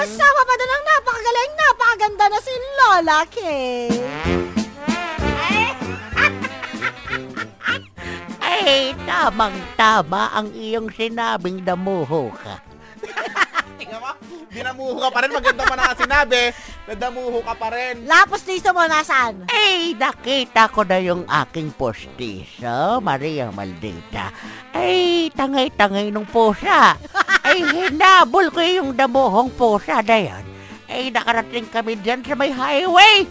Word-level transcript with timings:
Kasama 0.00 0.40
pa 0.48 0.54
doon 0.56 0.72
ang 0.72 0.84
napakagaling, 0.88 1.52
napakaganda 1.60 2.24
na 2.32 2.40
si 2.40 2.54
Lola 2.56 3.20
Kay. 3.28 3.92
Ay, 8.48 8.96
tamang-tama 9.04 10.32
ang 10.32 10.56
iyong 10.56 10.88
sinabing 10.88 11.60
damuho 11.60 12.32
ka. 12.32 12.64
Tingnan 13.76 14.00
mo, 14.00 14.16
dinamuho 14.48 14.96
ka 15.04 15.08
pa 15.12 15.20
rin. 15.20 15.36
Maganda 15.36 15.68
pa 15.68 15.76
na 15.76 15.92
sinabi, 15.92 16.48
nadamuho 16.88 17.44
ka 17.44 17.54
pa 17.60 17.68
rin. 17.68 18.08
Lapos 18.08 18.48
liso 18.48 18.72
mo, 18.72 18.88
nasaan? 18.88 19.52
Ay, 19.52 19.92
nakita 20.00 20.72
ko 20.72 20.80
na 20.80 20.96
yung 20.96 21.28
aking 21.28 21.76
postiso, 21.76 23.04
Maria 23.04 23.52
Maldita. 23.52 24.32
Ay, 24.72 25.28
tangay-tangay 25.36 26.08
nung 26.08 26.24
pusa. 26.24 26.96
Ay, 27.50 27.66
hinabol 27.66 28.46
ko 28.54 28.62
yung 28.62 28.94
damuhong 28.94 29.50
pusa 29.58 29.98
na 30.06 30.18
yan. 30.22 30.44
Ay, 30.86 31.10
nakarating 31.10 31.66
kami 31.66 31.98
dyan 31.98 32.22
sa 32.22 32.38
may 32.38 32.54
highway. 32.54 33.26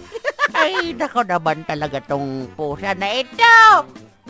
Ay, 0.52 0.92
nako 0.92 1.24
naman 1.24 1.64
talaga 1.64 2.04
tong 2.04 2.52
pusa 2.60 2.92
na 3.00 3.24
ito. 3.24 3.56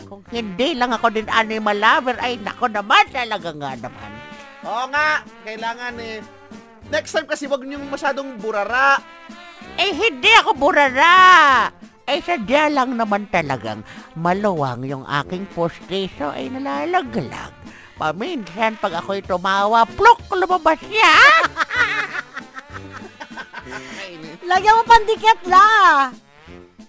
Kung 0.06 0.22
hindi 0.30 0.78
lang 0.78 0.94
ako 0.94 1.10
din 1.10 1.26
animal 1.26 1.74
lover, 1.74 2.16
ay 2.22 2.38
nako 2.38 2.70
naman 2.70 3.02
talaga 3.10 3.50
nga 3.50 3.72
naman. 3.74 4.10
Oo 4.62 4.84
nga, 4.94 5.26
kailangan 5.42 5.94
eh. 5.98 6.22
Next 6.90 7.14
time 7.14 7.26
kasi 7.26 7.50
wag 7.50 7.62
niyong 7.66 7.86
masyadong 7.90 8.38
burara. 8.38 8.98
Eh, 9.74 9.90
hindi 9.90 10.30
ako 10.38 10.54
burara. 10.54 11.14
Ay, 12.06 12.18
sadya 12.26 12.66
lang 12.66 12.98
naman 12.98 13.30
talagang 13.30 13.86
maluwang 14.18 14.82
yung 14.82 15.06
aking 15.06 15.46
postiso 15.54 16.34
ay 16.34 16.50
nalalaglag. 16.50 17.59
Paminsan, 18.00 18.80
pag 18.80 18.96
ako'y 18.96 19.20
tumawa, 19.20 19.84
plok, 19.84 20.24
lumabas 20.32 20.80
siya. 20.88 21.20
Lagyan 24.48 24.80
mo 24.80 24.82
pandikit 24.88 25.36
la. 25.44 26.08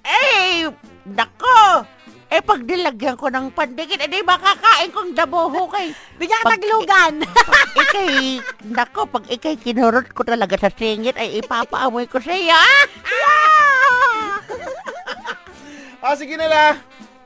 eh, 0.08 0.72
nako. 1.04 1.84
Eh, 2.32 2.40
pag 2.40 2.64
nilagyan 2.64 3.20
ko 3.20 3.28
ng 3.28 3.52
pandikit, 3.52 4.00
edi 4.00 4.24
makakain 4.24 4.88
kong 4.96 5.12
dabuho 5.12 5.68
kay. 5.68 5.92
Bigyan 6.20 6.48
ka 6.48 6.56
taglugan. 6.56 7.14
Pag 7.52 7.72
ikay, 7.76 8.40
nako, 8.72 9.04
pag 9.12 9.28
ikay 9.28 9.60
kinurot 9.60 10.16
ko 10.16 10.24
talaga 10.24 10.56
sa 10.56 10.72
singit, 10.72 11.20
ay 11.20 11.44
ipapaamoy 11.44 12.08
ko 12.08 12.24
sa 12.24 12.32
iyo. 12.32 12.56
Ah, 16.00 16.16
sige 16.16 16.40
na 16.40 16.48
la. 16.48 16.66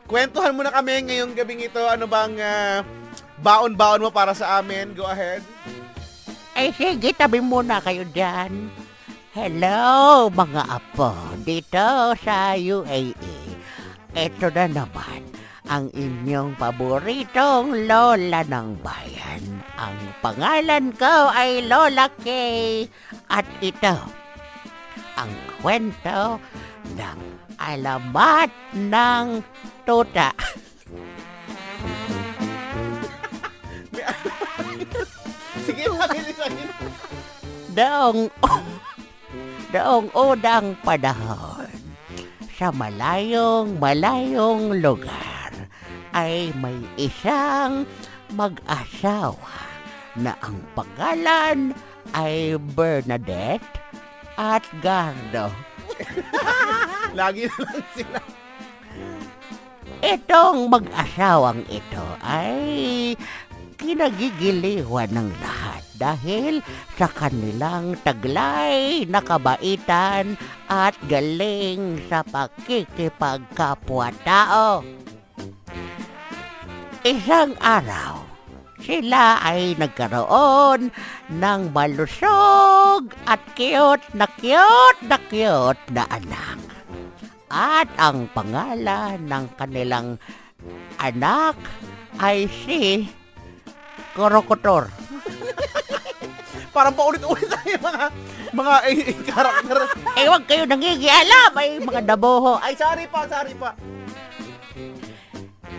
Kwentuhan 0.10 0.58
mo 0.58 0.66
na 0.66 0.74
kami 0.74 1.06
ngayong 1.06 1.38
gabing 1.38 1.62
ito. 1.62 1.86
Ano 1.86 2.10
bang 2.10 2.34
ah, 2.42 2.82
baon-baon 3.40 4.08
mo 4.08 4.10
para 4.12 4.32
sa 4.32 4.60
amin? 4.60 4.96
Go 4.96 5.08
ahead. 5.08 5.42
Ay 6.56 6.72
sige, 6.72 7.12
tabi 7.12 7.44
muna 7.44 7.84
kayo 7.84 8.08
dyan. 8.16 8.72
Hello, 9.36 10.32
mga 10.32 10.64
apo, 10.80 11.12
dito 11.44 12.16
sa 12.24 12.56
UAE. 12.56 13.36
Ito 14.16 14.48
na 14.56 14.66
naman 14.72 15.28
ang 15.68 15.92
inyong 15.92 16.56
paboritong 16.56 17.90
lola 17.90 18.48
ng 18.48 18.80
bayan. 18.80 19.44
Ang 19.76 19.98
pangalan 20.24 20.94
ko 20.96 21.34
ay 21.34 21.66
Lola 21.66 22.08
Kay. 22.22 22.88
At 23.28 23.44
ito, 23.60 23.98
ang 25.18 25.32
kwento 25.60 26.40
ng 26.96 27.20
alamat 27.60 28.50
ng 28.78 29.44
tuta. 29.84 30.32
Daong, 37.76 38.32
daong 39.76 40.08
udang 40.16 40.80
panahon, 40.80 41.68
sa 42.56 42.72
malayong 42.72 43.76
malayong 43.84 44.80
lugar, 44.80 45.52
ay 46.16 46.56
may 46.56 46.80
isang 46.96 47.84
mag-asawa 48.32 49.60
na 50.16 50.40
ang 50.40 50.64
pangalan 50.72 51.76
ay 52.16 52.56
Bernadette 52.80 53.68
at 54.40 54.64
Gardo. 54.80 55.52
Lagi 57.20 57.52
na 57.52 57.60
lang 57.60 57.84
sila. 57.92 58.22
Itong 60.00 60.72
mag-asawang 60.72 61.68
ito 61.68 62.08
ay 62.24 63.20
kinagigiliwan 63.76 65.12
ng 65.12 65.30
lahat 65.44 65.65
dahil 65.96 66.60
sa 67.00 67.08
kanilang 67.08 67.96
taglay 68.04 69.08
na 69.08 69.24
kabaitan 69.24 70.36
at 70.68 71.00
galing 71.08 72.04
sa 72.12 72.20
pakikipagkapwa-tao. 72.24 74.84
Isang 77.06 77.54
araw, 77.62 78.26
sila 78.82 79.38
ay 79.42 79.78
nagkaroon 79.78 80.90
ng 81.30 81.62
malusog 81.70 83.14
at 83.30 83.42
cute 83.54 84.02
na 84.18 84.26
cute 84.42 85.02
na 85.06 85.18
cute 85.30 85.86
na 85.94 86.10
anak. 86.10 86.60
At 87.50 87.90
ang 88.02 88.26
pangalan 88.34 89.22
ng 89.26 89.46
kanilang 89.54 90.18
anak 90.98 91.58
ay 92.18 92.50
si 92.50 93.06
Korokotor. 94.18 94.90
Parang 96.76 96.92
paulit-ulit 96.92 97.48
tayo 97.48 97.80
mga 97.80 98.04
mga 98.52 98.76
eh, 98.92 99.00
eh, 99.00 99.18
karakter. 99.24 99.80
Eh, 100.20 100.28
huwag 100.28 100.44
kayo 100.48 100.64
nangigialam, 100.68 101.52
ay 101.56 101.80
mga 101.80 102.02
daboho. 102.04 102.60
Ay, 102.60 102.76
sorry 102.76 103.08
pa, 103.08 103.24
sorry 103.28 103.56
pa. 103.56 103.72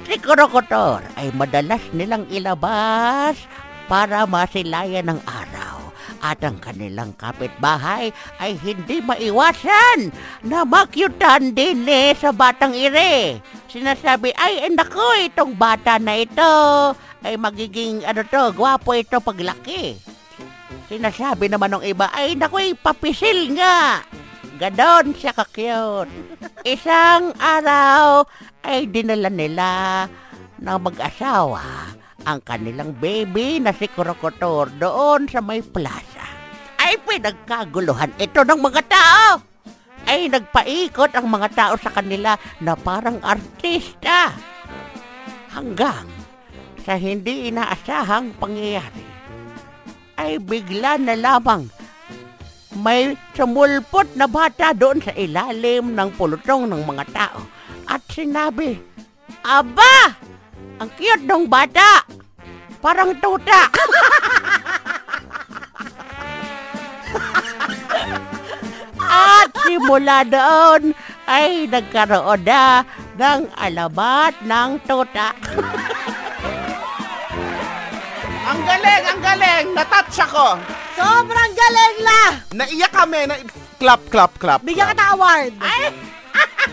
Si 0.08 0.14
Korokotor 0.22 1.04
ay 1.20 1.32
madalas 1.36 1.82
nilang 1.92 2.24
ilabas 2.32 3.36
para 3.90 4.24
masilayan 4.24 5.12
ng 5.12 5.20
araw. 5.24 5.76
At 6.24 6.40
ang 6.40 6.56
kanilang 6.56 7.12
kapitbahay 7.18 8.08
ay 8.40 8.56
hindi 8.60 9.04
maiwasan 9.04 10.10
na 10.48 10.64
makyutan 10.64 11.52
din 11.52 11.84
eh 11.84 12.16
sa 12.16 12.32
batang 12.32 12.72
ire. 12.72 13.40
Sinasabi, 13.68 14.32
ay, 14.32 14.64
naku, 14.72 15.28
itong 15.28 15.52
bata 15.52 16.00
na 16.00 16.16
ito 16.16 16.52
ay 17.20 17.36
magiging, 17.36 18.06
ano 18.06 18.22
to, 18.24 18.54
gwapo 18.56 18.94
ito 18.96 19.18
paglaki. 19.20 20.15
Sinasabi 20.86 21.50
naman 21.50 21.74
ng 21.74 21.82
iba, 21.82 22.06
ay, 22.14 22.38
naku, 22.38 22.78
papisil 22.78 23.50
nga. 23.58 24.06
Ganon 24.56 25.12
siya 25.18 25.34
kakyut. 25.34 26.06
Isang 26.62 27.34
araw 27.36 28.24
ay 28.62 28.86
dinala 28.88 29.28
nila 29.28 29.70
ng 30.62 30.78
mag-asawa 30.80 31.92
ang 32.24 32.38
kanilang 32.46 32.94
baby 32.96 33.58
na 33.58 33.74
si 33.74 33.90
Krokotor 33.90 34.70
doon 34.78 35.26
sa 35.26 35.42
may 35.42 35.60
plaza. 35.60 36.24
Ay 36.80 36.96
pinagkaguluhan 37.02 38.14
ito 38.16 38.46
ng 38.46 38.60
mga 38.62 38.82
tao. 38.86 39.42
Ay 40.06 40.30
nagpaikot 40.30 41.12
ang 41.18 41.26
mga 41.26 41.48
tao 41.52 41.74
sa 41.76 41.90
kanila 41.90 42.38
na 42.62 42.78
parang 42.78 43.18
artista. 43.26 44.30
Hanggang 45.50 46.06
sa 46.80 46.94
hindi 46.94 47.50
inaasahang 47.50 48.38
pangyayari 48.38 49.15
ay 50.26 50.42
bigla 50.42 50.98
na 50.98 51.14
lamang 51.14 51.70
may 52.76 53.14
sumulpot 53.32 54.04
na 54.18 54.26
bata 54.28 54.74
doon 54.76 55.00
sa 55.00 55.14
ilalim 55.16 55.96
ng 55.96 56.10
pulutong 56.18 56.68
ng 56.68 56.84
mga 56.84 57.04
tao. 57.08 57.40
At 57.88 58.04
sinabi, 58.10 58.76
Aba! 59.40 60.12
Ang 60.76 60.90
cute 60.98 61.24
ng 61.24 61.48
bata! 61.48 62.04
Parang 62.84 63.16
tuta! 63.16 63.64
At 69.06 69.48
simula 69.64 70.20
doon 70.28 70.92
ay 71.24 71.64
nagkaroon 71.70 72.44
na 72.44 72.84
ng 73.16 73.48
alamat 73.56 74.36
ng 74.44 74.70
tuta. 74.84 75.32
Ang 78.46 78.60
galing, 78.62 79.02
ang 79.10 79.20
galing. 79.20 79.66
Natouch 79.74 80.18
ako. 80.22 80.46
Sobrang 80.94 81.50
galing 81.50 81.96
la. 82.06 82.22
Naiyak 82.54 82.92
kami. 82.94 83.26
Na... 83.26 83.34
Clap, 83.82 84.02
clap, 84.06 84.32
clap. 84.38 84.60
Bigyan 84.62 84.94
ng 84.94 85.10
award. 85.18 85.52
Ay! 85.58 85.90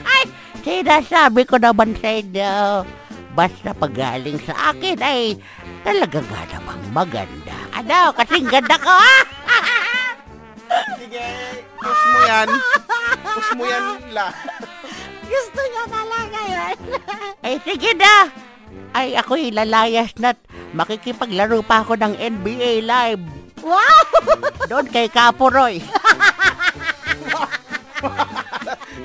Ay! 0.06 0.24
Sinasabi 0.64 1.44
ko 1.50 1.58
naman 1.60 1.98
sa 2.00 2.10
inyo, 2.14 2.56
basta 3.36 3.76
pagaling 3.76 4.40
sa 4.48 4.72
akin 4.72 4.96
ay 5.04 5.36
talaga 5.84 6.24
nga 6.24 6.42
namang 6.56 6.84
maganda. 6.94 7.58
Ano, 7.76 8.16
kasing 8.16 8.48
ganda 8.48 8.78
ko, 8.80 8.94
ha? 8.94 9.18
Sige, 11.02 11.26
push 11.82 12.04
mo 12.08 12.20
yan. 12.24 12.48
Push 13.28 13.50
mo 13.60 13.64
yan, 13.68 13.86
la. 14.16 14.32
Gusto 15.28 15.60
niya 15.60 15.84
talaga 15.90 16.40
yan. 16.48 16.76
Ay, 17.46 17.56
sige 17.66 17.92
na. 17.98 18.30
Ay, 18.94 19.18
ako'y 19.18 19.50
lalayas 19.50 20.14
na't 20.22 20.38
makikipaglaro 20.74 21.62
pa 21.66 21.82
ako 21.82 21.98
ng 21.98 22.14
NBA 22.18 22.86
Live 22.86 23.44
Wow! 23.64 24.04
Doon 24.68 24.88
kay 24.92 25.08
Kaporoy. 25.08 25.80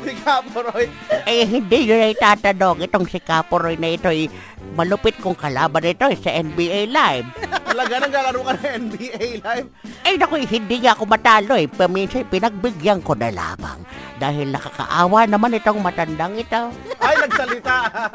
Si 0.02 0.12
Kaporoy. 0.26 0.90
Eh, 1.30 1.46
hindi 1.46 1.86
nyo 1.86 1.94
na 1.94 2.10
itatanong. 2.10 2.82
Itong 2.82 3.06
si 3.06 3.22
Kaporoy 3.22 3.78
na 3.78 3.94
ito 3.94 4.10
ay 4.10 4.26
malupit 4.74 5.14
kong 5.22 5.38
kalaban 5.38 5.86
ito 5.86 6.10
eh, 6.10 6.18
sa 6.18 6.34
NBA 6.34 6.90
Live. 6.90 7.26
Talaga 7.70 8.02
naglalaro 8.02 8.40
ka 8.42 8.52
ng 8.58 8.66
NBA 8.90 9.26
Live. 9.46 9.68
Eh, 10.02 10.18
naku, 10.18 10.42
hindi 10.42 10.76
nga 10.82 10.98
ako 10.98 11.06
matalo 11.06 11.54
eh. 11.54 11.70
Paminsan, 11.70 12.26
pinagbigyan 12.26 12.98
ko 13.06 13.14
na 13.14 13.30
lamang. 13.30 13.78
Dahil 14.18 14.50
nakakaawa 14.50 15.30
naman 15.30 15.54
itong 15.54 15.78
matandang 15.78 16.34
ito. 16.34 16.74
Ay, 16.98 17.14
nagsalita. 17.22 18.07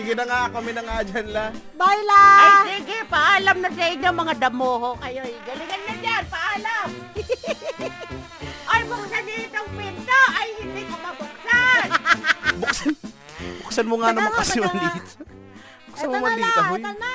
Sige 0.00 0.16
na 0.16 0.24
nga, 0.24 0.48
kami 0.48 0.72
na 0.72 0.80
nga 0.80 0.96
dyan 1.04 1.26
la. 1.28 1.44
Bye, 1.76 2.02
la! 2.02 2.24
Ay, 2.40 2.50
sige, 2.74 2.98
paalam 3.06 3.56
na 3.60 3.68
sa 3.68 3.84
inyo 3.86 4.10
mga 4.10 4.34
damuho 4.40 4.96
kayo. 4.96 5.22
eh. 5.22 5.36
Galingan 5.44 5.82
na 5.84 5.94
dyan, 5.94 6.24
paalam. 6.26 6.88
Ay, 8.70 8.80
buksan 8.86 9.22
niyo 9.22 9.38
itong 9.44 9.70
pinto. 9.76 10.20
Ay, 10.32 10.48
hindi 10.56 10.82
ko 10.82 10.96
mabuksan. 10.96 11.86
Buksan, 12.60 12.92
buksan 13.60 13.86
mo 13.86 13.94
nga 13.98 14.10
naman 14.10 14.32
kasi 14.32 14.52
Teka 14.54 14.62
nga. 14.62 14.72
maliit. 14.72 15.06
Buksan 15.86 16.00
Eto 16.02 16.08
mo 16.08 16.16
na, 16.16 16.24
maliit, 16.24 16.44
la! 16.46 16.62
ahoy. 16.62 16.80
Eto 16.80 16.92
na! 16.96 17.14